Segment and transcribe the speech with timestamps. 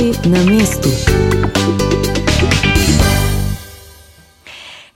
[0.00, 0.88] Glasovi na mestu.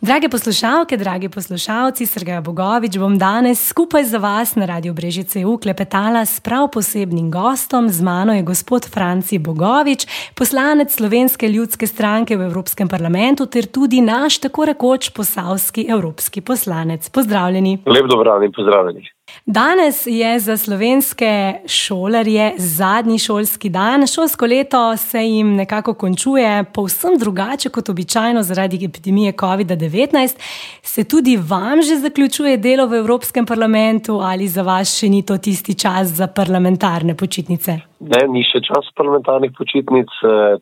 [0.00, 5.58] Drage poslušalke, dragi poslušalci, Srgej Bogovič bom danes skupaj za vas na Radio Brežice U
[5.58, 7.88] klepetala s prav posebnim gostom.
[7.88, 14.00] Z mano je gospod Franci Bogovič, poslanec Slovenske ljudske stranke v Evropskem parlamentu ter tudi
[14.00, 17.08] naš tako rekoč posavski evropski poslanec.
[17.08, 17.78] Pozdravljeni.
[17.86, 19.13] Lep dobro dan in pozdravljeni.
[19.46, 24.06] Danes je za slovenske šolarje zadnji šolski dan.
[24.06, 30.36] Šolsko leto se jim nekako končuje povsem drugače kot običajno zaradi epidemije COVID-19.
[30.82, 35.38] Se tudi vam že zaključuje delo v Evropskem parlamentu ali za vas še ni to
[35.38, 37.70] tisti čas za parlamentarne počitnice?
[38.00, 40.08] Ne, ni še čas parlamentarnih počitnic.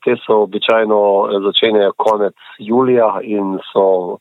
[0.04, 0.98] Te so običajno
[1.46, 4.18] začenjajo konec julija in so,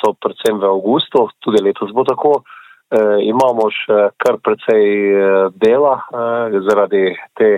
[0.00, 2.42] so predvsem v avgustu, tudi letos bo tako.
[2.88, 7.02] E, imamo še kar precej eh, dela e, zaradi
[7.36, 7.50] te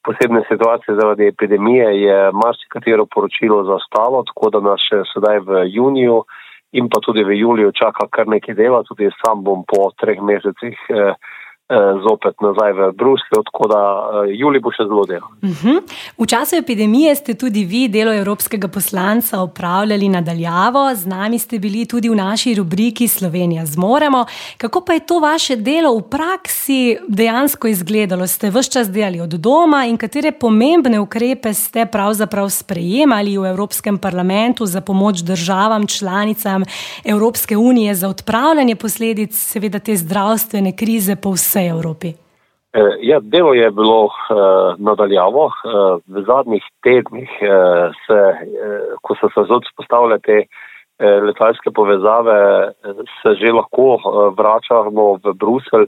[0.00, 6.22] posebne situacije, zaradi epidemije je marsikatero poročilo zastalo, tako da nas še sedaj v juniju
[6.72, 10.80] in pa tudi v juliju čaka kar nekaj dela, tudi sam bom po treh mesecih.
[10.88, 11.14] Eh,
[12.08, 15.26] zopet nazaj v Bruslju, tako da uh, Juli bo še zelo delo.
[15.42, 15.68] Uh mhm.
[15.68, 15.80] -huh.
[16.18, 21.86] V času epidemije ste tudi vi delo evropskega poslanca upravljali nadaljavo, z nami ste bili
[21.86, 24.24] tudi v naši rubriki Slovenija zmoremo.
[24.58, 28.26] Kako pa je to vaše delo v praksi dejansko izgledalo?
[28.26, 33.98] Ste vse čas delali od doma in katere pomembne ukrepe ste pravzaprav sprejemali v Evropskem
[33.98, 36.62] parlamentu za pomoč državam, članicam
[37.04, 42.10] Evropske unije za odpravljanje posledic seveda te zdravstvene krize po vsej vsej Evropi?
[42.74, 44.12] Eh, ja, delo je bilo uh,
[44.78, 45.44] nadaljavo.
[45.44, 52.72] Uh, v zadnjih tednih, uh, se, uh, ko so se vzpostavljale te uh, letalske povezave,
[53.20, 55.86] se že lahko uh, vračamo v Bruselj,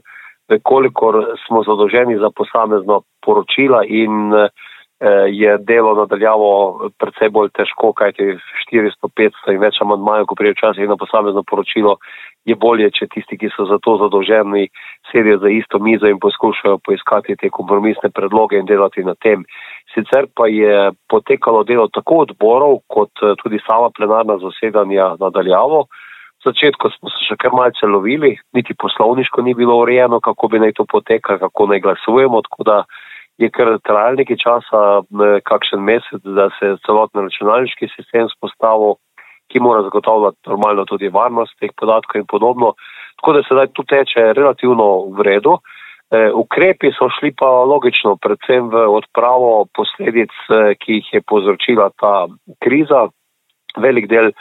[0.61, 4.45] kolikor smo zadolženi za posamezno poročila in uh,
[5.27, 8.37] je delo nadaljavo predvsej bolj težko, kajti
[8.71, 11.97] 400-500 in več amandmajev, ko prije včasih na posamezno poročilo,
[12.45, 14.69] je bolje, če tisti, ki so za to zadolženi,
[15.11, 19.43] sedijo za isto mizo in poskušajo poiskati te kompromisne predloge in delati na tem.
[19.93, 25.87] Sicer pa je potekalo delo tako odborov, kot eh, tudi sama plenarna zasedanja nadaljavo.
[26.45, 30.61] V začetku smo se še kar malce lovili, niti poslovniško ni bilo urejeno, kako bi
[30.61, 32.77] naj to potekalo, kako naj glasujemo, tako da
[33.37, 38.95] je kar trajal nekaj časa, eh, kakšen mesec, da se celotni računalniški sistem spostavil
[39.51, 42.73] ki mora zagotavljati normalno tudi varnost teh podatkov in podobno.
[43.21, 44.87] Tako da sedaj tu teče relativno
[45.17, 45.57] v redu.
[46.11, 51.89] E, ukrepi so šli pa logično, predvsem v odpravo posledic, e, ki jih je povzročila
[52.01, 52.27] ta
[52.63, 53.07] kriza.
[53.77, 54.31] Velik del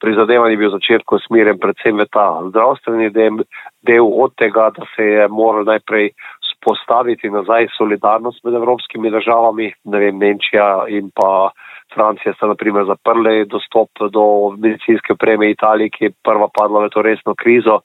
[0.00, 3.44] prizadevanj je bil v začetku smiren predvsem v ta zdravstveni del,
[3.86, 6.10] del od tega, da se je moral najprej
[6.60, 11.50] spostaviti nazaj solidarnost med evropskimi državami, ne vem, Nemčija in pa
[11.94, 14.24] Francija sta naprimer zaprli dostop do
[14.58, 17.80] medicinske opreme Italiji, ki je prva padla v to resno krizo.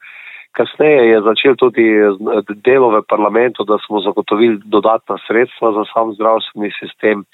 [0.56, 1.85] Kasneje je začel tudi
[2.64, 7.25] delo v parlamentu, da smo zagotovili dodatna sredstva za sam zdravstveni sistem.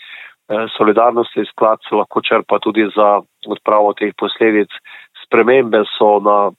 [0.52, 4.70] Eh, solidarnostni sklad se lahko črpa tudi za odpravo teh posledic.
[5.26, 6.52] Spremembe so na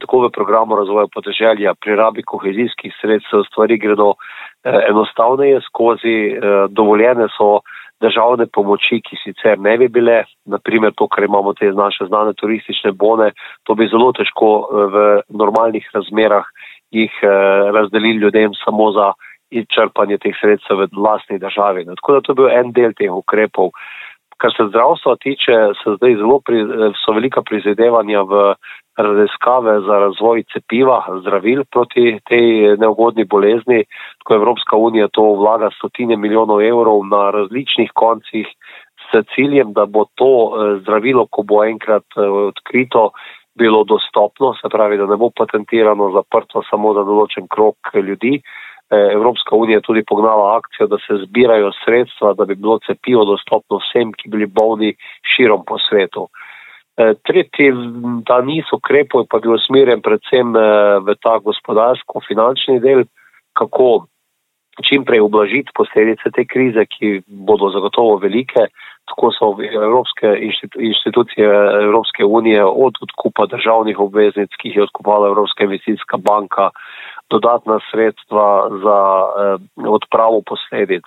[0.00, 6.66] tako v programu razvoja podeželja, pri rabi kohezijskih sredstev, stvari gredo eh, enostavneje skozi, eh,
[6.68, 7.60] dovoljene so
[8.00, 12.92] državne pomoči, ki sicer ne bi bile, naprimer to, kar imamo te naše znane turistične
[12.92, 13.30] bone,
[13.64, 16.44] to bi zelo težko eh, v normalnih razmerah
[16.94, 17.10] jih
[17.74, 19.08] razdelili ljudem samo za
[19.74, 21.84] črpanje teh sredstev v vlastni državi.
[21.84, 23.72] No, tako da to je bil en del teh ukrepov.
[24.36, 26.64] Kar se zdravstva tiče, so zdaj zelo pri,
[27.04, 28.42] so velika prizadevanja v
[28.96, 33.84] raziskave za razvoj cepiva, zdravil proti tej neugodni bolezni.
[34.18, 38.46] Tako Evropska unija to vlaga stotine milijonov evrov na različnih koncih
[39.06, 43.10] s ciljem, da bo to eh, zdravilo, ko bo enkrat eh, odkrito,
[43.58, 48.40] bilo dostopno, se pravi, da ne bo patentirano, zaprto samo za določen krok ljudi.
[48.90, 53.80] Eh, Evropska unija tudi pognala akcijo, da se zbirajo sredstva, da bi bilo cepivo dostopno
[53.82, 54.94] vsem, ki bili bolni
[55.34, 56.28] širom po svetu.
[56.96, 57.72] Eh, tretji,
[58.26, 63.02] ta niz ukrepov pa je bil usmerjen predvsem eh, v ta gospodarsko-finančni del,
[63.58, 64.06] kako
[64.82, 68.68] čim prej ublažiti posledice te krize, ki bodo zagotovo velike.
[69.06, 70.28] Tako so evropske
[70.78, 71.48] inštitucije
[71.82, 76.70] Evropske unije od odkupa državnih obveznic, ki jih je odkupala Evropska investicijska banka,
[77.30, 81.06] dodatna sredstva za eh, odpravo posledic.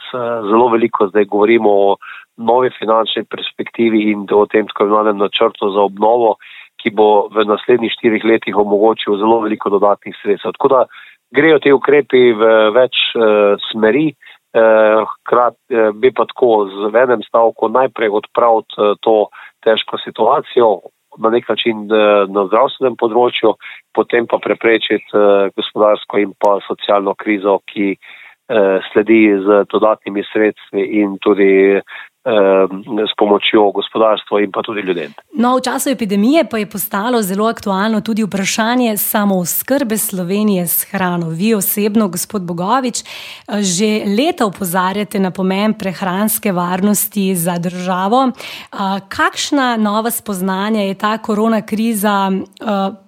[0.49, 1.95] Zelo veliko zdaj govorimo o
[2.37, 6.35] novi finančni perspektivi in o tem tako imenovanem načrtu za obnovo,
[6.79, 10.55] ki bo v naslednjih štirih letih omogočil zelo veliko dodatnih sredstev.
[10.55, 10.85] Tako da
[11.35, 14.11] grejo te ukrepi v več uh, smeri.
[14.49, 19.29] Hkrati bi pa tako z enem stavkom najprej odpraviti to
[19.61, 20.69] težko situacijo
[21.21, 23.53] na nek način na zdravstvenem področju,
[23.93, 25.21] potem pa preprečiti
[25.53, 27.93] gospodarsko in pa socialno krizo, ki
[28.89, 31.77] sledi z dodatnimi sredstvi in tudi
[33.09, 35.13] s pomočjo gospodarstva in pa tudi ljudem.
[35.33, 41.29] No, v času epidemije pa je postalo zelo aktualno tudi vprašanje samooskrbe Slovenije s hrano.
[41.29, 43.03] Vi osebno, gospod Bogovič,
[43.47, 48.31] že leta upozarjate na pomen prehranske varnosti za državo.
[49.09, 52.31] Kakšna nova spoznanja je ta korona kriza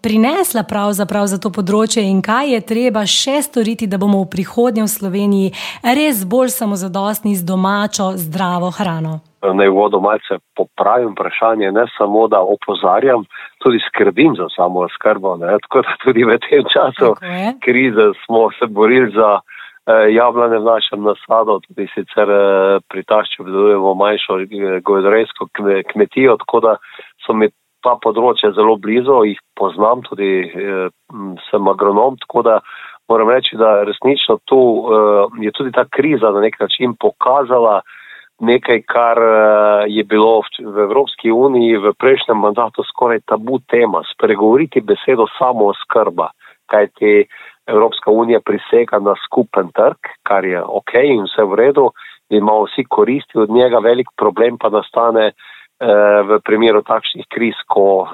[0.02, 4.84] prinesla pravzaprav za to področje in kaj je treba še storiti, da bomo v prihodnje
[4.84, 5.54] v Sloveniji
[5.84, 9.11] res bolj samozadostni z domačo zdravo hrano?
[9.54, 13.24] Naj vodo malce popravim vprašanje, ne samo da opozarjam,
[13.64, 15.38] tudi skrbim za samo skrbo.
[15.38, 17.16] Tako da tudi v tem času
[17.66, 23.44] krize smo se borili za eh, jablane v našem nasadu, tudi sicer eh, pri tašču
[23.44, 25.48] obdelujemo manjšo eh, govedorejsko
[25.94, 26.76] kmetijo, tako da
[27.26, 27.50] so mi
[27.82, 30.88] ta področja zelo blizu, jih poznam, tudi eh,
[31.50, 32.60] sem agronom, tako da
[33.12, 37.82] moram reči, da resnično tu eh, je tudi ta kriza na nek način pokazala,
[38.42, 44.82] nekaj, kar eh, je bilo v Evropski uniji v prejšnjem mandatu skoraj tabu tema, spregovoriti
[44.82, 46.32] besedo samo skrba,
[46.66, 47.26] kajti
[47.68, 51.92] Evropska unija prisega na skupen trg, kar je ok in vse v redu,
[52.30, 58.10] imamo vsi koristi od njega, velik problem pa nastane eh, v primeru takšnih kriz, ko,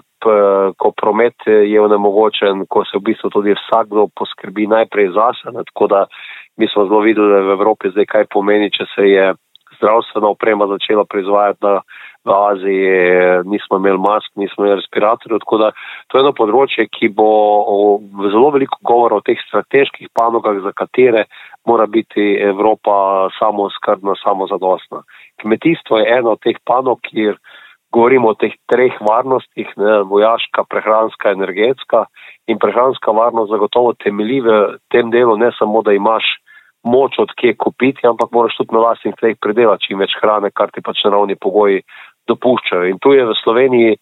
[0.77, 5.53] ko promet je onemogočen, ko se v bistvu tudi vsakdo poskrbi najprej zase.
[5.71, 6.05] Tako da
[6.57, 9.25] mi smo zelo videli v Evropi zdaj, kaj pomeni, če se je
[9.77, 11.81] zdravstvena oprema začela proizvajati na,
[12.27, 12.91] v Aziji,
[13.45, 15.39] nismo imeli mask, nismo imeli respiratorjev.
[15.39, 15.71] Tako da
[16.07, 17.29] to je eno področje, ki bo
[18.33, 21.27] zelo veliko govora o teh strateških panogah, za katere
[21.67, 25.03] mora biti Evropa samo skrbna, samo zadostna.
[25.41, 27.39] Kmetijstvo je eno od teh panog, kjer
[27.93, 32.05] govorimo o teh treh varnostih, ne, vojaška, prehranska, energetska.
[32.47, 34.57] In prehranska varnost zagotovo temelji v
[34.91, 36.27] tem delu ne samo, da imaš
[36.85, 40.81] moč odkje kupiti, ampak moraš tudi na vlastnih tleh predelati čim več hrane, kar ti
[40.81, 41.81] pač naravni pogoji
[42.27, 42.85] dopuščajo.
[42.91, 43.97] In tu je v Sloveniji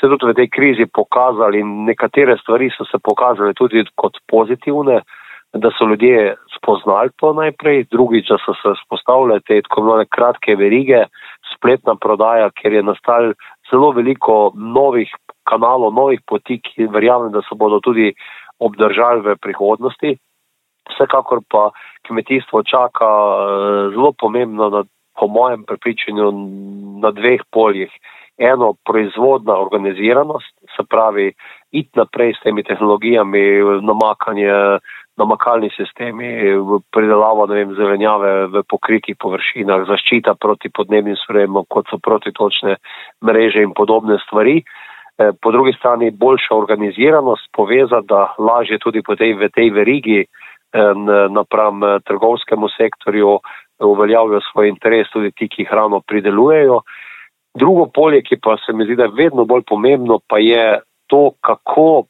[0.00, 5.00] se tudi v tej krizi pokazali in nekatere stvari so se pokazali tudi kot pozitivne,
[5.56, 10.56] da so ljudje spoznali to najprej, drugič, da so se spostavljali te tako imenovane kratke
[10.56, 11.06] verige,
[11.54, 13.32] spletna prodaja, ker je nastal
[13.70, 15.08] zelo veliko novih
[15.48, 18.12] kanalov, novih poti, ki verjamem, da se bodo tudi
[18.58, 20.16] obdržali v prihodnosti.
[20.90, 21.70] Vsekakor pa
[22.06, 24.84] kmetijstvo čaka eh, zelo pomembno, na,
[25.18, 26.32] po mojem prepričanju,
[27.02, 27.90] na dveh poljih.
[28.38, 31.32] Eno, proizvodna organiziranost, se pravi,
[31.72, 33.40] iti naprej s temi tehnologijami,
[33.80, 34.52] namakanje,
[35.16, 36.28] namakalni sistemi,
[36.92, 42.76] pridelava vem, zelenjave v pokritih površinah, zaščita proti podnebnim spremembam, kot so protitočne
[43.24, 44.60] mreže in podobne stvari.
[44.60, 50.26] Eh, po drugi strani, boljša organiziranost poveza, da lažje tudi po tej, v tej verigi
[51.30, 53.38] napram eh, trgovskemu sektorju
[53.80, 56.80] uveljavijo svoj interes tudi ti, ki hrano pridelujejo.
[57.58, 61.30] Drugo polje, ki pa se mi zdi, da je vedno bolj pomembno, pa je to,
[61.40, 62.04] kako,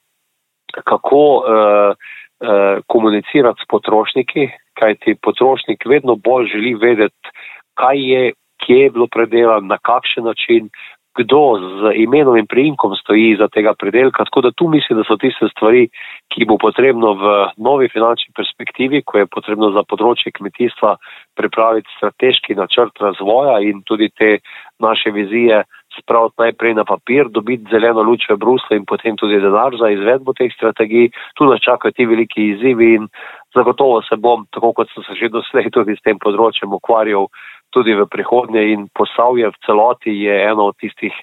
[0.85, 7.31] kako uh, uh, komunicirati s potrošniki, kajti potrošnik vedno bolj želi vedeti,
[7.75, 8.33] kaj je,
[8.67, 10.71] kje je bilo predelano, na kakšen način,
[11.17, 14.25] kdo z imenom in priimkom stoji za tega predelka.
[14.25, 15.89] Tako da tu mislim, da so tiste stvari,
[16.33, 20.97] ki bo potrebno v novi finančni perspektivi, ko je potrebno za področje kmetijstva
[21.37, 24.39] pripraviti strateški načrt razvoja in tudi te
[24.79, 25.65] naše vizije
[26.01, 30.33] spraviti najprej na papir, dobiti zeleno luč v Bruslu in potem tudi denar za izvedbo
[30.33, 31.11] teh strategij.
[31.35, 33.09] Tu nas čakajo ti veliki izzivi in
[33.55, 37.29] zagotovo se bom, tako kot sem se že doslej tudi s tem področjem ukvarjal,
[37.75, 41.15] tudi v prihodnje in posavje v celoti je eno od tistih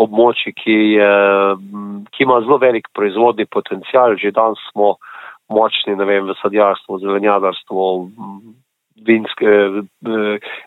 [0.00, 1.12] območij, ki, je,
[2.14, 4.16] ki ima zelo velik proizvodni potencial.
[4.16, 4.96] Že danes smo
[5.50, 7.76] močni vem, v sadjarstvu, zelenjadarstvu,
[9.06, 9.50] vinske,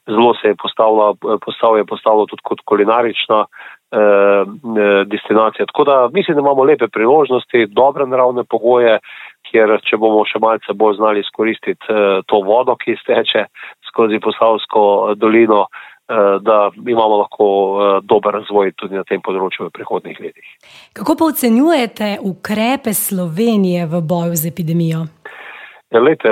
[0.08, 4.44] zelo se je postavilo, postavilo, postavilo tudi kot kulinarična eh,
[5.06, 5.66] destinacija.
[5.66, 9.00] Tako da mislim, da imamo lepe priložnosti, dobre naravne pogoje,
[9.54, 13.46] kjer če bomo še malce bolj znali izkoristiti eh, to vodo, ki steče,
[13.90, 19.74] skozi Posavsko dolino, eh, da imamo lahko eh, dober razvoj tudi na tem področju v
[19.78, 20.48] prihodnih letih.
[20.98, 25.06] Kako pa ocenjujete ukrepe Slovenije v boju z epidemijo?
[25.94, 26.30] Ja, lejte,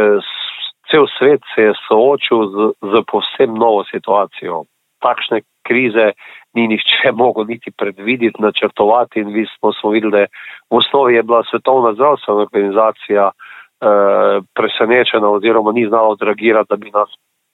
[0.92, 2.58] cel svet se je soočil z,
[2.92, 4.66] z povsem novo situacijo.
[5.02, 6.12] Takšne krize
[6.54, 10.26] ni nihče mogel niti predvideti, načrtovati in vi smo, smo videli, da
[10.70, 16.92] v osnovi je bila svetovna zdravstvena organizacija eh, presenečena oziroma ni znala odreagirati, da bi
[16.92, 17.10] nas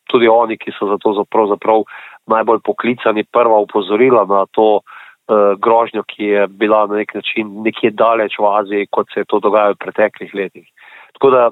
[0.08, 1.84] tudi oni, ki so za to pravzaprav
[2.27, 7.91] najbolj poklicani, prva upozorila na to uh, grožnjo, ki je bila na nek način nekje
[7.91, 10.67] daleč v Aziji, kot se je to dogajalo v preteklih letih.
[11.13, 11.50] Tako da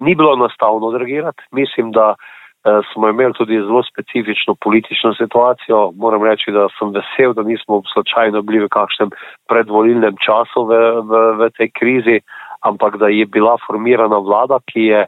[0.00, 1.42] ni bilo enostavno odreagirati.
[1.52, 5.92] Mislim, da uh, smo imeli tudi zelo specifično politično situacijo.
[5.96, 9.10] Moram reči, da sem vesel, da nismo slučajno bili v kakšnem
[9.48, 10.80] predvolilnem času v,
[11.10, 12.20] v, v tej krizi,
[12.60, 15.06] ampak da je bila formirana vlada, ki je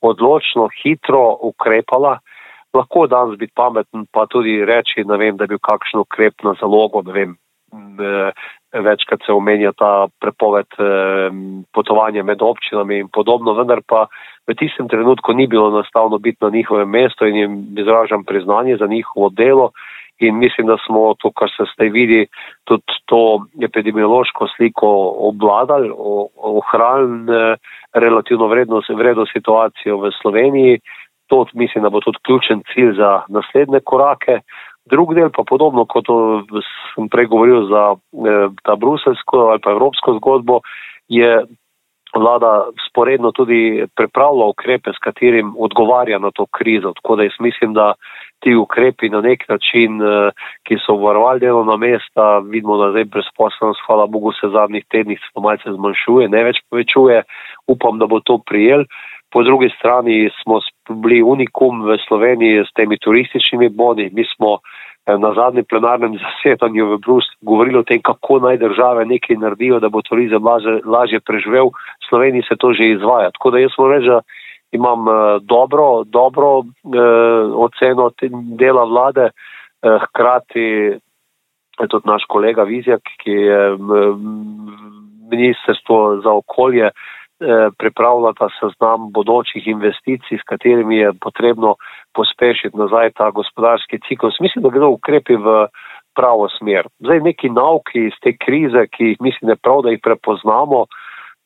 [0.00, 2.18] odločno, hitro ukrepala.
[2.74, 7.02] Lahko danes biti pameten, pa tudi reči, vem, da je bil kakšen ukrep na zalogo,
[7.02, 7.36] ne vem,
[8.72, 10.66] večkrat se omenja ta prepoved
[11.72, 14.06] potovanja med občinami in podobno, vendar pa
[14.48, 18.86] v tistem trenutku ni bilo enostavno biti na njihovem mestu in jim izražam priznanje za
[18.86, 19.70] njihovo delo
[20.18, 22.26] in mislim, da smo to, kar se zdaj vidi,
[22.64, 24.88] tudi to epidemiološko sliko
[25.28, 25.90] obladali,
[26.36, 27.56] ohranili
[27.94, 30.80] relativno vredno, vredno situacijo v Sloveniji.
[31.26, 34.40] To mislim, da bo tudi ključen cilj za naslednje korake.
[34.90, 36.08] Drug del pa podobno, kot
[36.94, 40.60] sem prej govoril za eh, ta bruselsko ali pa evropsko zgodbo,
[41.08, 41.44] je
[42.14, 46.92] vlada sporedno tudi pripravila ukrepe, s katerim odgovarja na to krizo.
[46.92, 47.92] Tako da jaz mislim, da
[48.42, 50.30] ti ukrepi na nek način, eh,
[50.66, 55.72] ki so varovali delovna mesta, vidimo, da zdaj brezposobnost, hvala Bogu, se zadnjih tednih malce
[55.72, 57.22] zmanjšuje, ne več povečuje,
[57.66, 58.84] upam, da bo to prijel.
[59.32, 64.10] Po drugi strani smo bili unikum v Sloveniji s temi turističnimi boni.
[64.12, 69.06] Mi smo eh, na zadnjem plenarnem zasedanju v Bruslju govorili o tem, kako naj države
[69.06, 70.44] nekaj naredijo, da bo turizem
[70.84, 71.72] lažje, preživel.
[71.72, 73.30] V Sloveniji se to že izvaja.
[73.30, 74.20] Tako da jaz moram reči, da
[74.72, 76.66] imam uh, dobro, dobro uh,
[77.64, 78.10] oceno
[78.58, 80.60] dela vlade, uh, hkrati
[81.80, 83.80] je tudi naš kolega Vizjak, ki je uh,
[85.30, 86.90] ministrstvo za okolje
[87.42, 91.74] uh, pripravlja ta seznam bodočih investicij, s katerimi je potrebno
[92.14, 94.40] pospešiti nazaj ta gospodarski ciklus.
[94.40, 95.66] Mislim, da gre ukrepi v
[96.14, 96.88] pravo smer.
[97.00, 100.86] Zdaj neki nauki iz te krize, ki jih mislim, da je prav, da jih prepoznamo.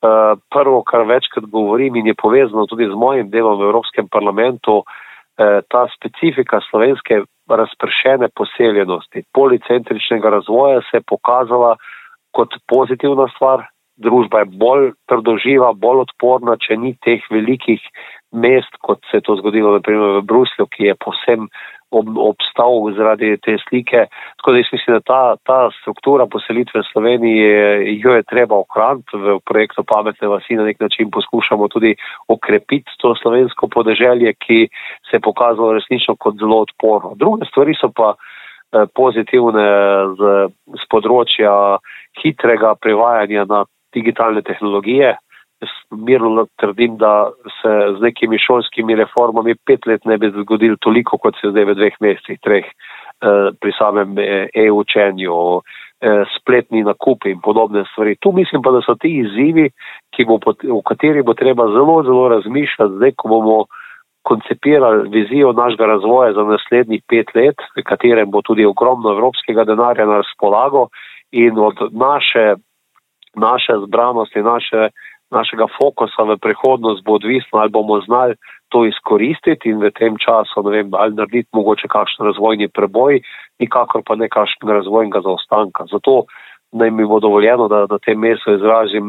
[0.07, 4.83] Eh, prvo, kar večkrat govorim in je povezano tudi z mojim delom v Evropskem parlamentu,
[4.85, 11.77] eh, ta specifika slovenske razpršene poseljenosti, policentričnega razvoja se je pokazala
[12.37, 13.65] kot pozitivna stvar,
[13.97, 17.83] družba je bolj trdoživa, bolj odporna, če ni teh velikih
[18.37, 21.49] mest, kot se je to zgodilo naprimer v Bruslju, ki je posem
[21.95, 24.07] ob, obstal zaradi te slike.
[24.41, 29.17] Tako da jaz mislim, da ta, ta struktura poselitve v Sloveniji jo je treba ohraniti
[29.17, 31.95] v projektu Pametne vasi, na nek način poskušamo tudi
[32.29, 34.69] okrepiti to slovensko podeželje, ki
[35.11, 37.15] se je pokazalo resnično kot zelo odporno.
[37.17, 39.69] Druge stvari so pa eh, pozitivne
[40.19, 40.35] z,
[40.75, 41.79] z področja
[42.21, 43.65] hitrega prevajanja na
[43.97, 45.17] digitalne tehnologije.
[45.65, 47.31] Jaz mirno trdim, da
[47.63, 51.77] se z nekimi šolskimi reformami pet let ne bi zgodilo toliko, kot se zdaj v
[51.79, 54.13] dveh mesecih, treh eh, pri samem
[54.53, 58.19] e-učenju, eh, spletni nakupi in podobne stvari.
[58.21, 59.71] Tu mislim pa, da so ti izzivi,
[60.29, 63.59] bo, v kateri bo treba zelo, zelo razmišljati, zdaj, ko bomo
[64.29, 70.07] koncipirali vizijo našega razvoja za naslednjih pet let, v katerem bo tudi ogromno evropskega denarja
[70.07, 70.89] na razpolago
[71.33, 72.55] in od naše
[73.37, 74.89] naše zbranosti, naše,
[75.31, 78.35] našega fokusa v prihodnost bo odvisno, ali bomo znali
[78.69, 83.21] to izkoristiti in v tem času, ne vem, ali narediti mogoče kakšen razvojni preboj,
[83.63, 85.87] nikakor pa ne kakšnega razvojnega zaostanka.
[85.93, 86.25] Zato
[86.73, 89.05] naj mi bo dovoljeno, da na tem mestu izražim,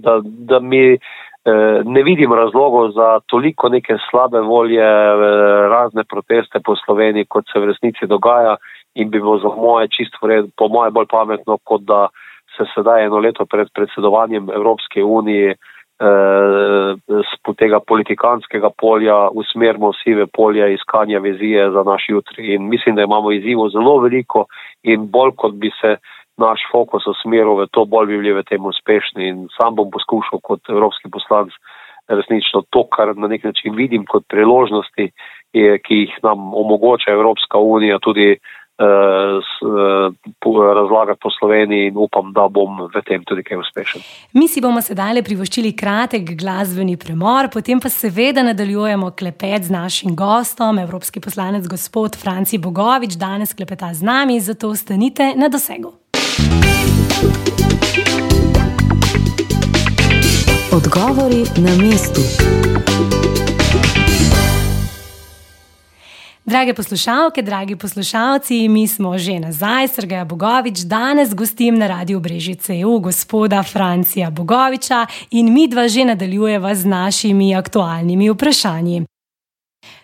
[0.00, 6.60] da, da mi eh, ne vidim razlogov za toliko neke slabe volje, eh, razne proteste
[6.64, 8.56] po Sloveniji, kot se v resnici dogaja
[8.94, 12.08] in bi bilo za moje čisto vred, po moje bolj pametno, kot da
[12.56, 15.56] se sedaj eno leto pred predsedovanjem Evropske unije
[16.02, 22.54] z eh, tega politikanskega polja usmerimo vsi v polje iskanja vizije za naš jutri.
[22.54, 24.46] In mislim, da imamo izzivo zelo veliko
[24.82, 25.96] in bolj kot bi se
[26.38, 29.28] naš fokus usmeril v to, bolj bi bili v tem uspešni.
[29.28, 31.52] In sam bom poskušal kot evropski poslanc
[32.08, 35.10] resnično to, kar na nek način vidim kot priložnosti,
[35.52, 38.38] ki jih nam omogoča Evropska unija tudi
[40.74, 44.02] razlagati po Sloveniji in upam, da bom v tem tudi kaj uspešen.
[44.32, 49.70] Mi si bomo sedaj le privoščili kratek glasbeni premor, potem pa seveda nadaljujemo klepet z
[49.70, 55.92] našim gostom, evropski poslanec gospod Franci Bogovič, danes klepeta z nami, zato ostanite na dosegu.
[60.72, 62.22] Odgovori na mestu.
[66.44, 72.74] Drage poslušalke, dragi poslušalci, mi smo že nazaj, Srgeja Bogovič, danes gostim na Radiu Brežice
[72.80, 79.11] EU gospoda Francija Bogoviča in mi dva že nadaljujeva z našimi aktualnimi vprašanji.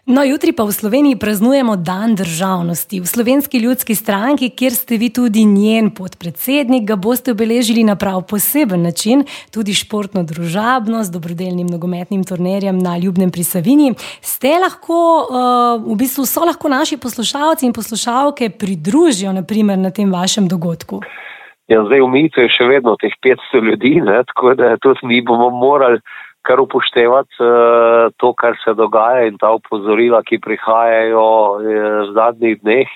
[0.09, 3.01] No, jutri pa v Sloveniji praznujemo Dan državnosti.
[3.01, 8.23] V slovenski ljudski stranki, kjer ste vi tudi njen podpredsednik, ga boste obeležili na prav
[8.23, 13.93] poseben način, tudi športno družabno, z dobrodelnim nogometnim turnirjem na Ljubnem pri Savini.
[14.21, 14.97] Ste lahko,
[15.29, 21.03] uh, v bistvu so lahko naši poslušalci in poslušalke pridružijo naprimer, na tem vašem dogodku.
[21.69, 25.21] Ja, zdaj v Mitu je še vedno teh 500 ljudi, ne, tako da tudi mi
[25.21, 26.01] bomo morali
[26.49, 31.69] kar upoštevati uh, to, kar se dogaja in ta upozorila, ki prihajajo uh,
[32.09, 32.95] v zadnjih dneh.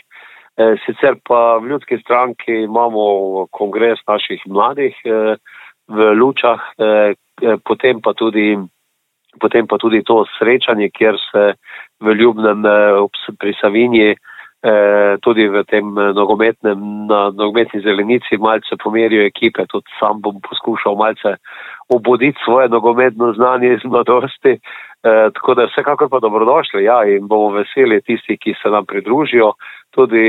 [0.57, 5.37] Uh, sicer pa v ljudski stranki imamo kongres naših mladih uh,
[5.93, 7.13] v Lučah, uh,
[7.69, 8.57] potem, pa tudi,
[9.41, 11.45] potem pa tudi to srečanje, kjer se
[12.03, 12.65] v Ljubnem
[13.39, 14.32] pri Savinji uh,
[15.21, 21.35] tudi v tem nogometnem, na nogometni zelenici malce pomerijo ekipe, tudi sam bom poskušal malce
[21.89, 24.53] obuditi svoje nogometno znanje iz mladosti.
[25.03, 29.53] E, tako da vsekakor pa dobrodošli ja, in bomo veseli tisti, ki se nam pridružijo.
[29.91, 30.25] Tudi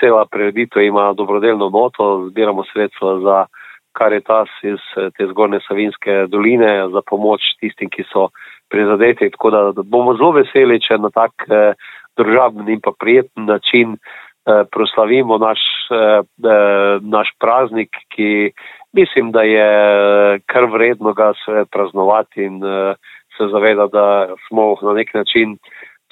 [0.00, 3.46] cela preditev ima dobrodelno noto, zbiramo sredstva za
[3.94, 4.82] karitas iz
[5.16, 8.28] te zgornje Savinske doline za pomoč tistim, ki so
[8.70, 9.30] prizadeti.
[9.30, 11.72] Tako da bomo zelo veseli, če na tak eh,
[12.18, 18.52] državni in pa prijeten način eh, proslavimo naš, eh, eh naš praznik, ki
[18.92, 22.94] mislim, da je eh, kar vredno ga sve praznovati in uh,
[23.36, 25.58] se zaveda, da smo na nek način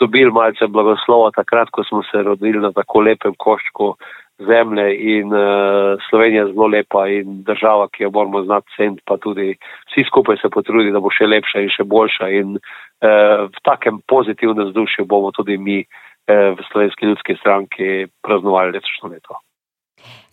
[0.01, 3.95] dobili malce blagoslova takrat, ko smo se rodili na tako lepem koščku
[4.39, 9.17] zemlje in uh, Slovenija je zelo lepa in država, ki jo moramo znati cent, pa
[9.17, 9.55] tudi
[9.91, 14.01] vsi skupaj se potrudi, da bo še lepša in še boljša in uh, v takem
[14.09, 19.39] pozitivnem vzdušju bomo tudi mi uh, v Slovenski ljudski stranki praznovali letošnjo leto.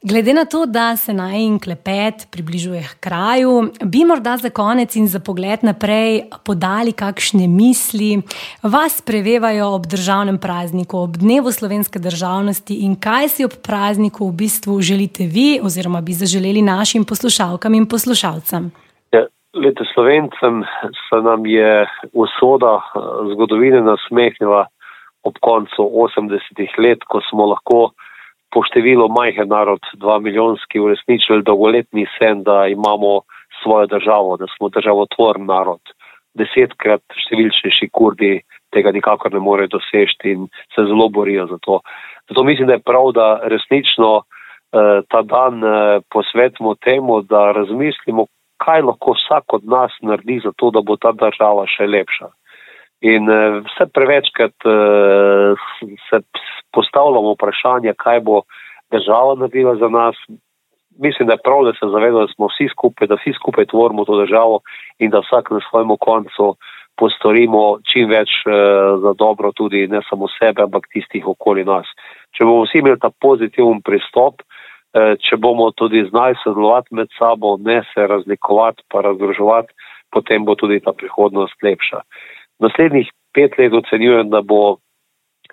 [0.01, 4.95] Glede na to, da se naj in klepet približuje k kraju, bi morda za konec
[4.95, 8.21] in za pogled naprej podali kakšne misli,
[8.63, 14.37] vas prevevajo ob državnem prazniku, ob dnevu slovenske državnosti in kaj si ob prazniku v
[14.39, 18.71] bistvu želite vi oziroma bi zaželeli našim poslušalkam in poslušalcem.
[19.11, 20.63] Ja, lete slovencem
[21.09, 22.99] se nam je usoda eh,
[23.33, 24.67] zgodovine nasmehnila
[25.23, 27.91] ob koncu 80-ih let, ko smo lahko
[28.53, 33.21] po številu majhen narod, dva milijonski, uresničili dolgoletni sen, da imamo
[33.63, 35.81] svojo državo, da smo državotvoren narod.
[36.37, 38.39] Desetkrat številčnejši kurdi
[38.73, 41.79] tega nikakor ne morejo doseči in se zelo borijo za to.
[42.29, 48.27] Zato mislim, da je prav, da resnično eh, ta dan eh, posvetimo temu, da razmislimo,
[48.61, 52.29] kaj lahko vsak od nas naredi za to, da bo ta država še lepša.
[52.99, 55.55] In uh, vse prevečkrat uh,
[56.09, 56.19] se
[56.99, 58.41] postavljamo vprašanje, kaj bo
[58.91, 60.15] država naredila za nas.
[60.99, 64.05] Mislim, da je prav, da se zavedamo, da smo vsi skupaj, da vsi skupaj tvorimo
[64.05, 64.59] to državo
[64.99, 66.55] in da vsak na svojem koncu
[66.99, 68.53] postorimo čim več uh,
[69.03, 71.87] za dobro tudi ne samo sebe, ampak tistih okoli nas.
[72.35, 77.55] Če bomo vsi imeli ta pozitiven pristop, uh, če bomo tudi znali sodelovati med sabo,
[77.57, 79.71] ne se razlikovati, pa razdruževati,
[80.11, 82.03] potem bo tudi ta prihodnost lepša
[82.59, 84.77] naslednjih pet let ocenjujem, da bo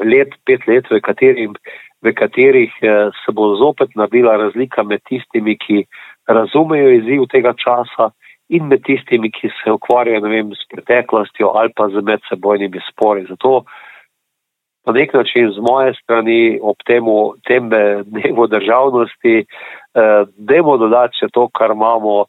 [0.05, 1.57] let, pet let, v, katerim,
[2.03, 5.85] v katerih eh, se bo zopet naredila razlika med tistimi, ki
[6.29, 8.11] razumejo izziv tega časa
[8.49, 13.27] in med tistimi, ki se ukvarjajo vem, s preteklostjo ali pa z medsebojnimi spori.
[13.29, 13.65] Zato
[14.87, 17.71] na nek način z moje strani ob temu, tem
[18.05, 22.27] dnevu državnosti, eh, demo dodati še to, kar imamo.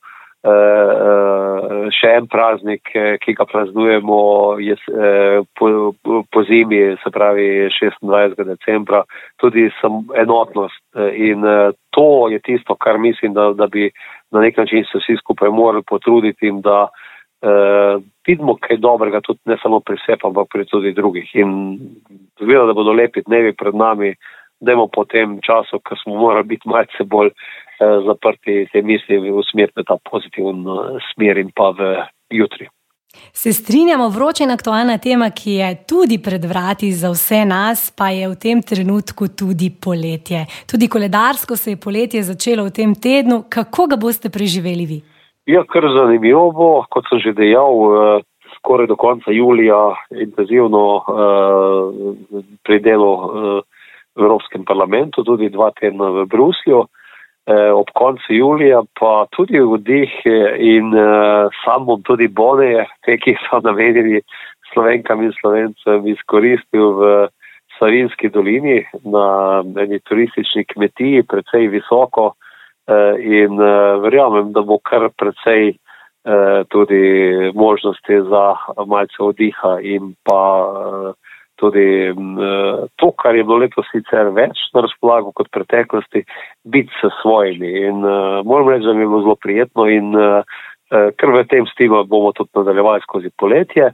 [0.47, 2.87] Uh, še en praznik,
[3.19, 4.19] ki ga praznujemo
[4.63, 5.91] je, uh, po,
[6.31, 8.45] po zimi, se pravi 26.
[8.47, 9.01] decembra,
[9.41, 9.67] tudi
[10.15, 10.79] enotnost.
[11.19, 11.43] In
[11.91, 13.89] to je tisto, kar mislim, da, da bi
[14.31, 19.39] na nek način se vsi skupaj morali potruditi in da uh, vidimo kaj dobrega tudi
[19.45, 21.35] ne samo pri sebi, ampak pri tudi drugih.
[21.35, 21.79] In
[22.39, 26.47] zgleda, da bodo lepi dnevi pred nami, da imamo po tem času, ko smo morali
[26.55, 27.31] biti malce bolj
[27.77, 31.93] Eh, zaprti te misli v smer, v ta pozitiven eh, smer in pa v
[32.33, 32.65] jutri.
[33.33, 38.09] Se strinjamo, vroča in aktualna tema, ki je tudi pred vrati za vse nas, pa
[38.09, 40.47] je v tem trenutku tudi poletje.
[40.65, 43.43] Tudi koledarsko se je poletje začelo v tem tednu.
[43.45, 44.99] Kako ga boste preživeli vi?
[45.45, 48.25] Ja, kar zanimivo bo, kot sem že dejal, eh,
[48.57, 51.05] skoraj do konca julija intenzivno
[52.65, 53.61] pri delu
[54.17, 56.87] v Evropskem parlamentu, tudi dva tedna v Bruslju.
[57.47, 63.15] Eh, ob koncu julija, pa tudi vdih eh, in uh, sam bom tudi bone, te,
[63.23, 64.19] ki so namenjeni
[64.73, 67.11] slovenkam in slovencem, izkoristil v
[67.77, 75.07] Savinski dolini na eni turistični kmetiji, precej visoko uh, in uh, verjamem, da bo kar
[75.15, 76.99] precej uh, tudi
[77.55, 78.45] možnosti za
[78.91, 81.15] malce vdiha in pa uh,
[81.57, 82.13] tudi
[82.95, 86.23] to, kar je bilo letos sicer več na razpolago kot preteklosti,
[86.65, 87.71] biti s svojimi.
[87.89, 88.01] In
[88.45, 90.13] moram reči, da mi je bilo zelo prijetno in
[90.89, 93.91] ker v tem stilu bomo tudi nadaljevali skozi poletje,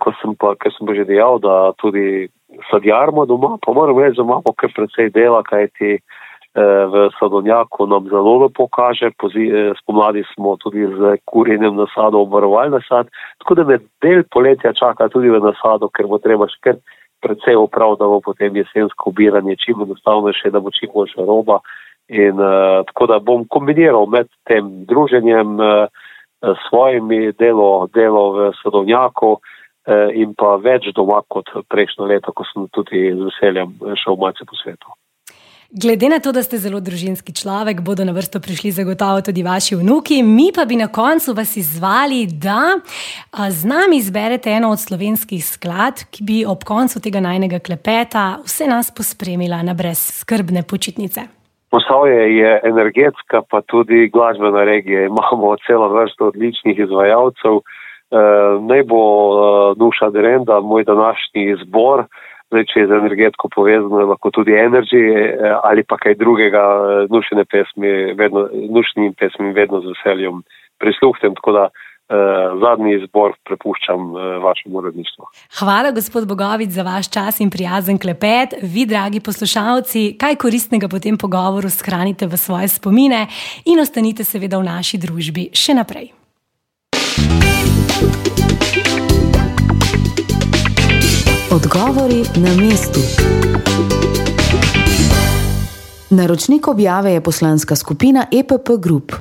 [0.00, 2.28] ko sem pa, ker sem pa že dejal, da tudi
[2.70, 5.98] sadjarmo doma, pa moram reči, da imamo kar precej dela, kajti
[6.56, 9.10] v Sadonjaku nam zelo lepo kaže,
[9.82, 15.28] spomladi smo tudi z kurjenjem nasado obvarovali nasad, tako da me del poletja čaka tudi
[15.28, 16.78] v nasado, ker bo treba še kar
[17.20, 21.60] precej uprav, da bo potem jesensko ubiranje čim enostavnejše, da bo čim boljša roba.
[22.08, 25.88] In uh, tako da bom kombiniral med tem druženjem uh,
[26.68, 29.40] svojimi delo, delo v Sadovnjaku uh,
[30.14, 34.54] in pa več doma kot prejšnjo leto, ko sem tudi z veseljem šel malce po
[34.62, 34.94] svetu.
[35.70, 39.74] Glede na to, da ste zelo družinski človek, bodo na vrsto prišli zagotovo tudi vaši
[39.74, 40.22] vnuki.
[40.22, 42.78] Mi pa bi na koncu vas izvali, da
[43.50, 48.68] z nami izberete eno od slovenskih sklad, ki bi ob koncu tega najnega klepeta vse
[48.70, 51.26] nas pospremila na brezskrbne počitnice.
[51.74, 55.06] Posavje je energetska, pa tudi glasbena regija.
[55.10, 57.58] Imamo celo vrsto odličnih izvajalcev.
[57.58, 57.62] E,
[58.70, 62.06] naj bo e, Nuša Derenda, moj današnji izbor.
[62.46, 67.08] Zdaj, če je z energetiko povezano, lahko tudi energy eh, ali pa kaj drugega, eh,
[67.10, 70.44] nušene pesmi, vedno, nušnim pesmim vedno z veseljem
[70.78, 72.14] prisluhnem, tako da eh,
[72.62, 75.26] zadnji izbor prepuščam eh, vašemu uredništvu.
[75.58, 78.54] Hvala, gospod Bogovic, za vaš čas in prijazen klepet.
[78.62, 83.26] Vi, dragi poslušalci, kaj koristnega po tem pogovoru shranite v svoje spomine
[83.64, 86.12] in ostanite seveda v naši družbi še naprej.
[91.56, 93.00] Odgovori na mestu.
[96.10, 99.12] Naročnik objave je poslanska skupina EPP Group.